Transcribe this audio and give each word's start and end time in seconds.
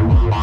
Wow. 0.00 0.41